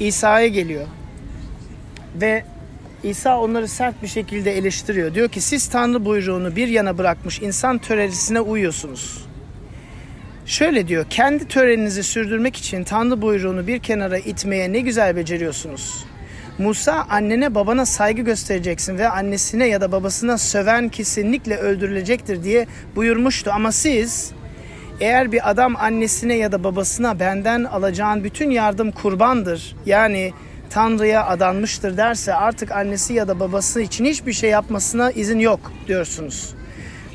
İsa'ya 0.00 0.46
geliyor. 0.46 0.86
Ve 2.20 2.44
İsa 3.02 3.40
onları 3.40 3.68
sert 3.68 4.02
bir 4.02 4.08
şekilde 4.08 4.58
eleştiriyor. 4.58 5.14
Diyor 5.14 5.28
ki 5.28 5.40
siz 5.40 5.68
Tanrı 5.68 6.04
buyruğunu 6.04 6.56
bir 6.56 6.68
yana 6.68 6.98
bırakmış 6.98 7.40
insan 7.40 7.78
törerisine 7.78 8.40
uyuyorsunuz. 8.40 9.26
Şöyle 10.46 10.88
diyor, 10.88 11.06
kendi 11.10 11.48
töreninizi 11.48 12.02
sürdürmek 12.02 12.56
için 12.56 12.84
Tanrı 12.84 13.22
buyruğunu 13.22 13.66
bir 13.66 13.78
kenara 13.78 14.18
itmeye 14.18 14.72
ne 14.72 14.80
güzel 14.80 15.16
beceriyorsunuz. 15.16 16.04
Musa 16.58 17.06
annene 17.10 17.54
babana 17.54 17.86
saygı 17.86 18.22
göstereceksin 18.22 18.98
ve 18.98 19.08
annesine 19.08 19.66
ya 19.66 19.80
da 19.80 19.92
babasına 19.92 20.38
söven 20.38 20.88
kesinlikle 20.88 21.56
öldürülecektir 21.56 22.42
diye 22.42 22.66
buyurmuştu. 22.96 23.50
Ama 23.54 23.72
siz 23.72 24.32
eğer 25.00 25.32
bir 25.32 25.50
adam 25.50 25.76
annesine 25.76 26.34
ya 26.34 26.52
da 26.52 26.64
babasına 26.64 27.20
benden 27.20 27.64
alacağın 27.64 28.24
bütün 28.24 28.50
yardım 28.50 28.90
kurbandır 28.92 29.76
yani 29.86 30.32
Tanrı'ya 30.70 31.26
adanmıştır 31.26 31.96
derse 31.96 32.34
artık 32.34 32.72
annesi 32.72 33.14
ya 33.14 33.28
da 33.28 33.40
babası 33.40 33.80
için 33.80 34.04
hiçbir 34.04 34.32
şey 34.32 34.50
yapmasına 34.50 35.10
izin 35.10 35.38
yok 35.38 35.72
diyorsunuz. 35.88 36.54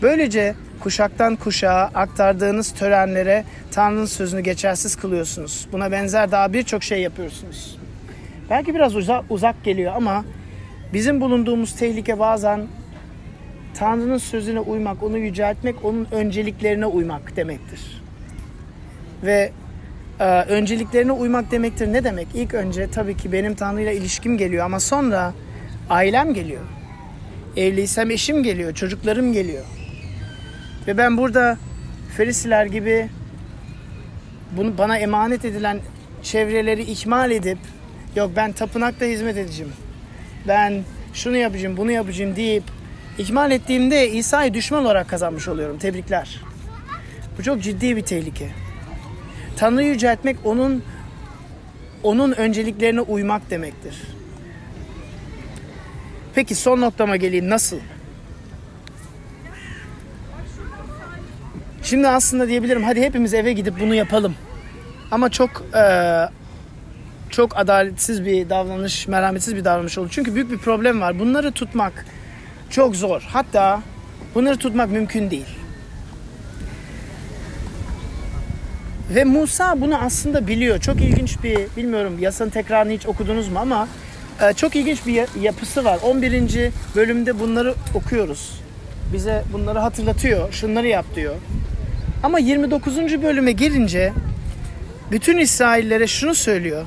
Böylece 0.02 0.56
kuşaktan 0.80 1.36
kuşağa 1.36 1.92
aktardığınız 1.94 2.74
törenlere 2.74 3.44
Tanrı'nın 3.72 4.06
sözünü 4.06 4.42
geçersiz 4.42 4.96
kılıyorsunuz. 4.96 5.68
Buna 5.72 5.92
benzer 5.92 6.32
daha 6.32 6.54
birçok 6.54 6.84
şey 6.84 7.02
yapıyorsunuz. 7.02 7.81
Belki 8.52 8.76
biraz 8.76 8.96
uzak, 8.96 9.24
uzak 9.30 9.64
geliyor 9.64 9.94
ama 9.96 10.26
bizim 10.94 11.22
bulunduğumuz 11.22 11.76
tehlike 11.76 12.20
bazen 12.20 12.68
Tanrı'nın 13.74 14.18
sözüne 14.18 14.60
uymak, 14.60 15.04
onu 15.04 15.18
yüceltmek, 15.18 15.86
onun 15.86 16.08
önceliklerine 16.12 16.86
uymak 16.86 17.36
demektir. 17.36 18.02
Ve 19.24 19.52
e, 20.20 20.24
önceliklerine 20.26 21.12
uymak 21.12 21.52
demektir 21.52 21.94
ne 21.94 22.04
demek? 22.04 22.28
İlk 22.34 22.54
önce 22.54 22.92
tabii 22.92 23.18
ki 23.18 23.32
benim 23.32 23.56
Tanrı'yla 23.56 23.92
ilişkim 23.92 24.38
geliyor 24.38 24.66
ama 24.66 24.80
sonra 24.80 25.34
ailem 25.90 26.34
geliyor. 26.34 26.62
Evliysem 27.58 28.12
eşim 28.12 28.44
geliyor, 28.44 28.74
çocuklarım 28.74 29.34
geliyor. 29.34 29.66
Ve 30.88 30.98
ben 30.98 31.18
burada 31.18 31.58
Ferisiler 32.18 32.66
gibi 32.66 33.10
bunu 34.58 34.78
bana 34.78 34.98
emanet 34.98 35.46
edilen 35.46 35.80
çevreleri 36.24 36.84
ihmal 36.84 37.32
edip 37.32 37.58
yok 38.16 38.32
ben 38.36 38.52
tapınakta 38.52 39.06
hizmet 39.06 39.38
edeceğim. 39.38 39.74
Ben 40.48 40.84
şunu 41.14 41.38
yapacağım, 41.38 41.78
bunu 41.78 41.92
yapacağım 41.92 42.36
deyip 42.36 42.64
ihmal 43.18 43.52
ettiğimde 43.52 44.10
İsa'yı 44.10 44.54
düşman 44.54 44.86
olarak 44.86 45.10
kazanmış 45.10 45.48
oluyorum. 45.48 45.78
Tebrikler. 45.78 46.42
Bu 47.38 47.44
çok 47.44 47.62
ciddi 47.62 47.96
bir 47.96 48.02
tehlike. 48.02 48.50
Tanrı'yı 49.58 49.90
yüceltmek 49.90 50.38
onun 50.44 50.84
onun 52.04 52.32
önceliklerine 52.32 53.02
uymak 53.02 53.50
demektir. 53.50 53.96
Peki 56.36 56.56
son 56.56 56.82
noktama 56.82 57.16
geleyim. 57.16 57.50
Nasıl? 57.50 57.80
Şimdi 61.84 62.08
aslında 62.08 62.48
diyebilirim 62.48 62.84
hadi 62.84 63.02
hepimiz 63.02 63.34
eve 63.34 63.54
gidip 63.54 63.80
bunu 63.80 63.96
yapalım. 63.96 64.36
Ama 65.12 65.30
çok 65.30 65.64
e, 65.76 65.82
çok 67.32 67.58
adaletsiz 67.58 68.26
bir 68.26 68.50
davranış, 68.50 69.08
merhametsiz 69.08 69.56
bir 69.56 69.66
davranış 69.66 69.98
olur. 69.98 70.10
Çünkü 70.12 70.36
büyük 70.36 70.52
bir 70.52 70.58
problem 70.58 71.02
var. 71.02 71.20
Bunları 71.20 71.52
tutmak 71.52 72.06
çok 72.70 72.96
zor. 72.96 73.22
Hatta 73.28 73.82
bunları 74.36 74.58
tutmak 74.58 74.92
mümkün 74.92 75.32
değil. 75.32 75.46
Ve 79.16 79.24
Musa 79.24 79.82
bunu 79.82 79.96
aslında 79.98 80.48
biliyor. 80.48 80.80
Çok 80.80 81.02
ilginç 81.02 81.44
bir, 81.44 81.58
bilmiyorum 81.78 82.18
yasanın 82.20 82.50
tekrarını 82.50 82.92
hiç 82.92 83.08
okudunuz 83.08 83.48
mu 83.50 83.60
ama 83.60 83.88
e, 84.42 84.54
çok 84.54 84.76
ilginç 84.76 85.06
bir 85.08 85.42
yapısı 85.42 85.86
var. 85.86 86.00
11. 86.04 86.72
bölümde 86.96 87.40
bunları 87.40 87.74
okuyoruz. 87.94 88.62
Bize 89.14 89.44
bunları 89.54 89.80
hatırlatıyor. 89.80 90.54
Şunları 90.54 90.88
yap 90.88 91.06
diyor. 91.16 91.36
Ama 92.24 92.40
29. 92.40 92.98
bölüme 92.98 93.52
gelince 93.52 94.14
bütün 95.12 95.38
İsraillere 95.38 96.08
şunu 96.08 96.36
söylüyor. 96.36 96.86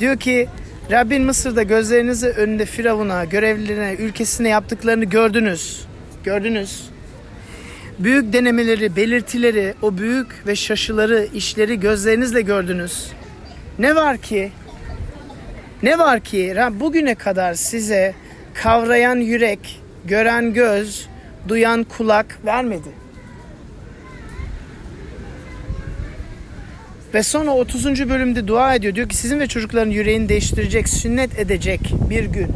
Diyor 0.00 0.16
ki 0.16 0.48
Rabbin 0.90 1.22
Mısır'da 1.22 1.62
gözlerinizi 1.62 2.28
önünde 2.28 2.66
Firavun'a, 2.66 3.24
görevlilerine, 3.24 3.94
ülkesine 3.94 4.48
yaptıklarını 4.48 5.04
gördünüz. 5.04 5.86
Gördünüz. 6.24 6.90
Büyük 7.98 8.32
denemeleri, 8.32 8.96
belirtileri, 8.96 9.74
o 9.82 9.98
büyük 9.98 10.46
ve 10.46 10.56
şaşıları, 10.56 11.28
işleri 11.34 11.80
gözlerinizle 11.80 12.40
gördünüz. 12.40 13.12
Ne 13.78 13.94
var 13.94 14.18
ki? 14.18 14.52
Ne 15.82 15.98
var 15.98 16.20
ki 16.20 16.52
Rab 16.56 16.80
bugüne 16.80 17.14
kadar 17.14 17.54
size 17.54 18.14
kavrayan 18.54 19.16
yürek, 19.16 19.80
gören 20.04 20.52
göz, 20.52 21.08
duyan 21.48 21.84
kulak 21.84 22.38
vermedi. 22.46 23.05
Ve 27.16 27.22
sonra 27.22 27.50
30. 27.50 28.08
bölümde 28.08 28.48
dua 28.48 28.74
ediyor. 28.74 28.94
Diyor 28.94 29.08
ki 29.08 29.16
sizin 29.16 29.40
ve 29.40 29.46
çocukların 29.46 29.90
yüreğini 29.90 30.28
değiştirecek, 30.28 30.88
sünnet 30.88 31.38
edecek 31.38 31.80
bir 32.10 32.24
gün. 32.24 32.52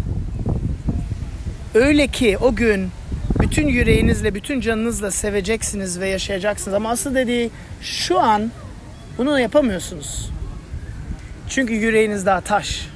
Öyle 1.75 2.07
ki 2.07 2.39
o 2.39 2.55
gün 2.55 2.91
bütün 3.43 3.69
yüreğinizle, 3.69 4.35
bütün 4.35 4.61
canınızla 4.61 5.11
seveceksiniz 5.11 6.01
ve 6.01 6.09
yaşayacaksınız. 6.09 6.75
Ama 6.75 6.91
asıl 6.91 7.15
dediği 7.15 7.51
şu 7.83 8.21
an 8.21 8.51
bunu 9.19 9.41
yapamıyorsunuz. 9.41 10.31
Çünkü 11.49 11.75
yüreğiniz 11.75 12.27
daha 12.27 12.41
taş. 12.41 12.89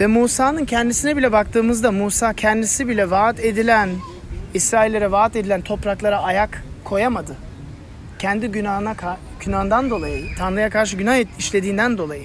Ve 0.00 0.06
Musa'nın 0.06 0.64
kendisine 0.64 1.16
bile 1.16 1.32
baktığımızda 1.32 1.92
Musa 1.92 2.32
kendisi 2.32 2.88
bile 2.88 3.10
vaat 3.10 3.40
edilen, 3.40 3.88
İsraillere 4.54 5.10
vaat 5.12 5.36
edilen 5.36 5.60
topraklara 5.60 6.22
ayak 6.22 6.64
koyamadı 6.84 7.47
kendi 8.18 8.48
günahına 8.48 8.94
günahından 9.40 9.90
dolayı, 9.90 10.36
Tanrı'ya 10.38 10.70
karşı 10.70 10.96
günah 10.96 11.38
işlediğinden 11.38 11.98
dolayı. 11.98 12.24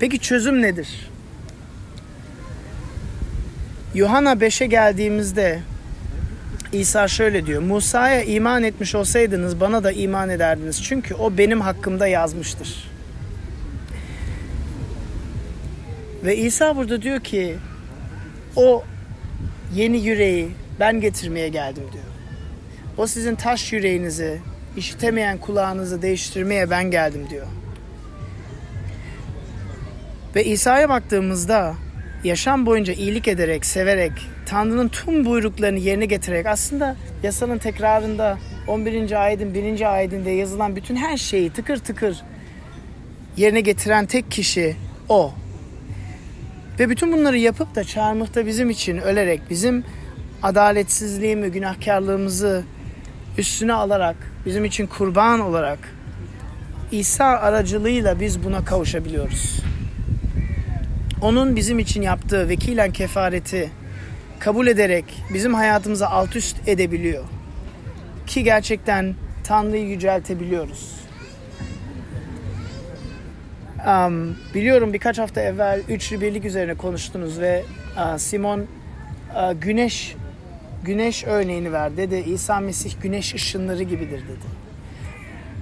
Peki 0.00 0.18
çözüm 0.18 0.62
nedir? 0.62 1.10
Yuhanna 3.94 4.32
5'e 4.32 4.66
geldiğimizde 4.66 5.60
İsa 6.72 7.08
şöyle 7.08 7.46
diyor. 7.46 7.62
Musa'ya 7.62 8.22
iman 8.22 8.62
etmiş 8.62 8.94
olsaydınız 8.94 9.60
bana 9.60 9.84
da 9.84 9.92
iman 9.92 10.30
ederdiniz. 10.30 10.82
Çünkü 10.82 11.14
o 11.14 11.38
benim 11.38 11.60
hakkımda 11.60 12.06
yazmıştır. 12.06 12.90
Ve 16.24 16.36
İsa 16.36 16.76
burada 16.76 17.02
diyor 17.02 17.20
ki 17.20 17.56
o 18.56 18.84
yeni 19.74 19.98
yüreği 19.98 20.48
ben 20.80 21.00
getirmeye 21.00 21.48
geldim 21.48 21.84
diyor. 21.92 22.04
O 22.96 23.06
sizin 23.06 23.34
taş 23.34 23.72
yüreğinizi 23.72 24.38
işitemeyen 24.78 25.38
kulağınızı 25.38 26.02
değiştirmeye 26.02 26.70
ben 26.70 26.90
geldim 26.90 27.26
diyor. 27.30 27.46
Ve 30.36 30.44
İsa'ya 30.44 30.88
baktığımızda 30.88 31.74
yaşam 32.24 32.66
boyunca 32.66 32.92
iyilik 32.92 33.28
ederek, 33.28 33.66
severek, 33.66 34.12
Tanrı'nın 34.46 34.88
tüm 34.88 35.24
buyruklarını 35.24 35.78
yerine 35.78 36.06
getirerek 36.06 36.46
aslında 36.46 36.96
yasanın 37.22 37.58
tekrarında 37.58 38.38
11. 38.66 39.22
ayetin 39.24 39.54
1. 39.54 39.94
ayetinde 39.94 40.30
yazılan 40.30 40.76
bütün 40.76 40.96
her 40.96 41.16
şeyi 41.16 41.50
tıkır 41.50 41.76
tıkır 41.76 42.22
yerine 43.36 43.60
getiren 43.60 44.06
tek 44.06 44.30
kişi 44.30 44.76
o. 45.08 45.32
Ve 46.78 46.90
bütün 46.90 47.12
bunları 47.12 47.38
yapıp 47.38 47.74
da 47.74 47.84
çarmıhta 47.84 48.46
bizim 48.46 48.70
için 48.70 48.98
ölerek 48.98 49.40
bizim 49.50 49.84
adaletsizliğimi, 50.42 51.50
günahkarlığımızı 51.50 52.64
üstüne 53.38 53.72
alarak 53.72 54.16
bizim 54.48 54.64
için 54.64 54.86
kurban 54.86 55.40
olarak 55.40 55.78
İsa 56.92 57.24
aracılığıyla 57.24 58.20
biz 58.20 58.44
buna 58.44 58.64
kavuşabiliyoruz. 58.64 59.60
Onun 61.22 61.56
bizim 61.56 61.78
için 61.78 62.02
yaptığı 62.02 62.48
vekilen 62.48 62.90
kefareti 62.90 63.70
kabul 64.38 64.66
ederek 64.66 65.04
bizim 65.34 65.54
hayatımızı 65.54 66.08
alt 66.08 66.36
üst 66.36 66.68
edebiliyor. 66.68 67.24
Ki 68.26 68.44
gerçekten 68.44 69.14
Tanrı'yı 69.44 69.86
yüceltebiliyoruz. 69.86 71.00
Um, 73.86 74.36
biliyorum 74.54 74.92
birkaç 74.92 75.18
hafta 75.18 75.40
evvel 75.40 75.82
üçlü 75.88 76.20
birlik 76.20 76.44
üzerine 76.44 76.74
konuştunuz 76.74 77.40
ve 77.40 77.64
uh, 77.96 78.18
Simon 78.18 78.60
uh, 78.60 79.60
güneş 79.60 80.16
güneş 80.84 81.24
örneğini 81.24 81.72
verdi. 81.72 81.96
Dedi 81.96 82.30
İsa 82.30 82.60
Mesih 82.60 82.92
güneş 83.02 83.34
ışınları 83.34 83.82
gibidir 83.82 84.22
dedi. 84.22 84.46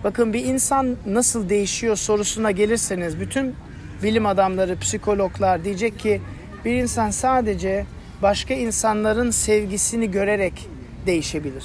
Bakın 0.05 0.33
bir 0.33 0.45
insan 0.45 0.97
nasıl 1.07 1.49
değişiyor 1.49 1.97
sorusuna 1.97 2.51
gelirseniz 2.51 3.21
bütün 3.21 3.55
bilim 4.03 4.27
adamları, 4.27 4.79
psikologlar 4.79 5.65
diyecek 5.65 5.99
ki 5.99 6.21
bir 6.65 6.75
insan 6.75 7.11
sadece 7.11 7.87
başka 8.23 8.55
insanların 8.55 9.31
sevgisini 9.31 10.11
görerek 10.11 10.69
değişebilir. 11.07 11.65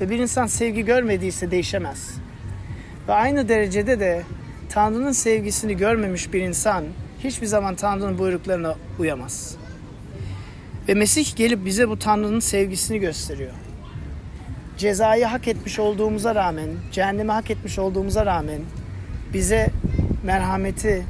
Ve 0.00 0.10
bir 0.10 0.18
insan 0.18 0.46
sevgi 0.46 0.84
görmediyse 0.84 1.50
değişemez. 1.50 2.14
Ve 3.08 3.12
aynı 3.12 3.48
derecede 3.48 4.00
de 4.00 4.22
Tanrı'nın 4.68 5.12
sevgisini 5.12 5.76
görmemiş 5.76 6.32
bir 6.32 6.40
insan 6.40 6.84
hiçbir 7.24 7.46
zaman 7.46 7.74
Tanrı'nın 7.74 8.18
buyruklarına 8.18 8.74
uyamaz. 8.98 9.56
Ve 10.88 10.94
Mesih 10.94 11.36
gelip 11.36 11.64
bize 11.64 11.88
bu 11.88 11.98
Tanrı'nın 11.98 12.40
sevgisini 12.40 12.98
gösteriyor. 12.98 13.50
Cezayı 14.78 15.24
hak 15.24 15.48
etmiş 15.48 15.78
olduğumuza 15.78 16.34
rağmen, 16.34 16.68
cehennemi 16.92 17.32
hak 17.32 17.50
etmiş 17.50 17.78
olduğumuza 17.78 18.26
rağmen 18.26 18.60
bize 19.32 19.70
merhameti, 20.22 21.02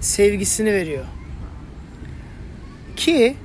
sevgisini 0.00 0.72
veriyor. 0.72 1.04
Ki 2.96 3.36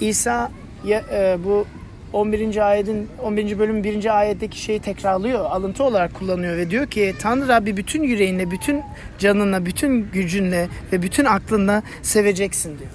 İsa 0.00 0.50
ya, 0.84 1.04
e, 1.12 1.38
bu 1.44 1.66
11. 2.12 2.68
ayetin 2.68 3.08
11. 3.22 3.58
bölüm 3.58 3.84
1. 3.84 4.18
ayetteki 4.18 4.60
şeyi 4.60 4.80
tekrarlıyor, 4.80 5.44
alıntı 5.44 5.84
olarak 5.84 6.14
kullanıyor 6.14 6.56
ve 6.56 6.70
diyor 6.70 6.86
ki 6.86 7.14
Tanrı 7.18 7.48
Rabbi 7.48 7.76
bütün 7.76 8.02
yüreğinle, 8.02 8.50
bütün 8.50 8.82
canınla, 9.18 9.66
bütün 9.66 10.10
gücünle 10.10 10.68
ve 10.92 11.02
bütün 11.02 11.24
aklınla 11.24 11.82
seveceksin 12.02 12.78
diyor. 12.78 12.90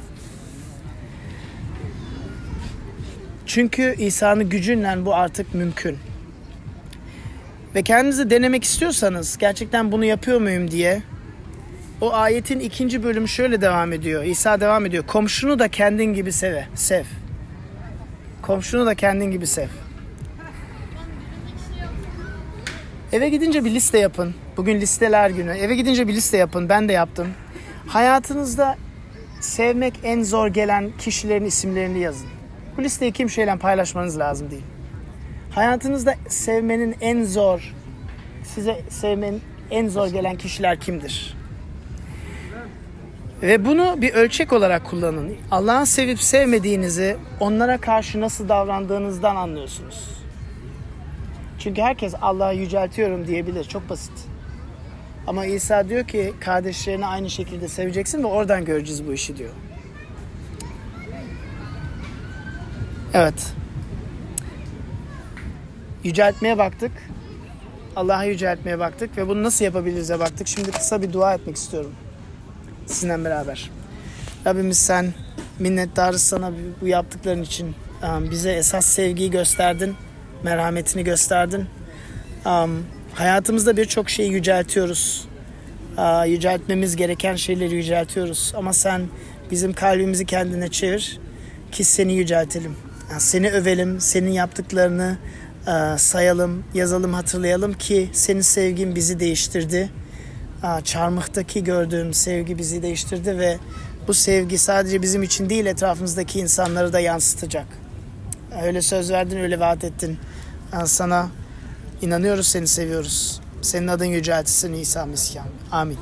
Çünkü 3.54 3.96
İsa'nın 3.98 4.50
gücünle 4.50 5.06
bu 5.06 5.16
artık 5.16 5.54
mümkün. 5.54 5.98
Ve 7.76 7.84
kendinizi 7.84 8.30
denemek 8.30 8.64
istiyorsanız 8.64 9.38
gerçekten 9.38 9.92
bunu 9.92 10.06
yapıyor 10.06 10.42
muyum 10.42 10.72
diye 10.72 11.02
o 12.02 12.14
ayetin 12.14 12.60
ikinci 12.60 13.04
bölümü 13.04 13.28
şöyle 13.28 13.62
devam 13.62 13.94
ediyor. 13.94 14.24
İsa 14.24 14.60
devam 14.60 14.86
ediyor. 14.86 15.08
Komşunu 15.08 15.60
da 15.60 15.68
kendin 15.68 16.14
gibi 16.14 16.32
seve, 16.32 16.68
sev. 16.76 17.04
Komşunu 18.42 18.86
da 18.86 18.96
kendin 18.96 19.32
gibi 19.32 19.48
sev. 19.48 19.68
Eve 23.12 23.30
gidince 23.30 23.66
bir 23.66 23.72
liste 23.72 24.00
yapın. 24.00 24.36
Bugün 24.58 24.82
listeler 24.82 25.30
günü. 25.30 25.52
Eve 25.52 25.76
gidince 25.76 26.08
bir 26.08 26.14
liste 26.14 26.38
yapın. 26.38 26.70
Ben 26.70 26.90
de 26.90 26.94
yaptım. 26.94 27.28
Hayatınızda 27.88 28.78
sevmek 29.42 29.94
en 30.04 30.24
zor 30.24 30.48
gelen 30.48 30.92
kişilerin 31.00 31.46
isimlerini 31.46 32.00
yazın. 32.00 32.41
Bu 32.78 32.84
listeyi 32.84 33.12
kimseyle 33.12 33.56
paylaşmanız 33.56 34.20
lazım 34.20 34.52
değil. 34.52 34.64
Hayatınızda 35.52 36.16
sevmenin 36.28 36.96
en 37.02 37.24
zor, 37.24 37.74
size 38.44 38.82
sevmenin 38.90 39.42
en 39.72 39.88
zor 39.88 40.08
gelen 40.08 40.36
kişiler 40.36 40.80
kimdir? 40.80 41.38
Ve 43.42 43.66
bunu 43.66 43.96
bir 44.02 44.14
ölçek 44.14 44.54
olarak 44.54 44.86
kullanın. 44.86 45.36
Allah'ın 45.52 45.84
sevip 45.84 46.22
sevmediğinizi 46.22 47.18
onlara 47.40 47.78
karşı 47.78 48.22
nasıl 48.22 48.50
davrandığınızdan 48.50 49.36
anlıyorsunuz. 49.36 50.10
Çünkü 51.60 51.82
herkes 51.82 52.14
Allah'ı 52.22 52.56
yüceltiyorum 52.56 53.28
diyebilir. 53.28 53.64
Çok 53.64 53.90
basit. 53.90 54.14
Ama 55.28 55.46
İsa 55.46 55.90
diyor 55.90 56.08
ki 56.08 56.34
kardeşlerini 56.40 57.06
aynı 57.06 57.30
şekilde 57.30 57.68
seveceksin 57.68 58.24
ve 58.24 58.28
oradan 58.28 58.66
göreceğiz 58.66 59.08
bu 59.08 59.14
işi 59.14 59.38
diyor. 59.38 59.52
Evet. 63.14 63.54
Yüceltmeye 66.04 66.58
baktık. 66.58 66.92
Allah'a 67.96 68.24
yüceltmeye 68.24 68.80
baktık 68.80 69.18
ve 69.18 69.28
bunu 69.28 69.44
nasıl 69.44 69.66
yapabiliriz'e 69.66 70.20
baktık. 70.20 70.48
Şimdi 70.48 70.72
kısa 70.72 71.02
bir 71.02 71.14
dua 71.14 71.34
etmek 71.34 71.56
istiyorum. 71.56 71.92
Sizinle 72.86 73.26
beraber. 73.26 73.70
Rabbimiz 74.46 74.78
sen 74.78 75.14
minnettarız 75.60 76.22
sana 76.22 76.52
bu 76.82 76.88
yaptıkların 76.88 77.44
için. 77.44 77.76
Bize 78.32 78.52
esas 78.52 78.86
sevgiyi 78.86 79.32
gösterdin. 79.32 79.96
Merhametini 80.44 81.04
gösterdin. 81.04 81.66
Hayatımızda 83.14 83.78
birçok 83.78 84.10
şeyi 84.10 84.32
yüceltiyoruz. 84.32 85.28
Yüceltmemiz 86.28 86.96
gereken 86.96 87.36
şeyleri 87.36 87.76
yüceltiyoruz. 87.76 88.54
Ama 88.56 88.74
sen 88.74 89.02
bizim 89.52 89.74
kalbimizi 89.74 90.26
kendine 90.26 90.68
çevir 90.68 91.20
ki 91.72 91.84
seni 91.84 92.14
yüceltelim. 92.14 92.76
Yani 93.12 93.22
Seni 93.22 93.52
övelim, 93.52 94.02
senin 94.02 94.32
yaptıklarını 94.32 95.18
e, 95.68 95.98
sayalım, 95.98 96.64
yazalım, 96.74 97.14
hatırlayalım 97.14 97.74
ki 97.74 98.10
senin 98.14 98.42
sevgin 98.42 98.96
bizi 98.96 99.20
değiştirdi. 99.20 99.90
E, 100.64 100.84
Çarmıhtaki 100.84 101.64
gördüğüm 101.64 102.14
sevgi 102.14 102.58
bizi 102.58 102.82
değiştirdi 102.82 103.40
ve 103.40 103.58
bu 104.08 104.14
sevgi 104.14 104.58
sadece 104.58 105.02
bizim 105.02 105.24
için 105.24 105.50
değil 105.50 105.66
etrafımızdaki 105.66 106.40
insanları 106.40 106.94
da 106.94 107.00
yansıtacak. 107.00 107.68
Öyle 108.64 108.82
söz 108.82 109.12
verdin, 109.12 109.38
öyle 109.40 109.60
vaat 109.60 109.84
ettin. 109.84 110.18
E, 110.82 110.86
Sana 110.86 111.28
inanıyoruz, 112.02 112.48
seni 112.48 112.68
seviyoruz. 112.68 113.42
Senin 113.62 113.88
adın 113.88 114.06
yüceltilsin 114.06 114.74
İsa 114.74 115.06
Mesih. 115.06 115.40
Amin. 115.72 115.98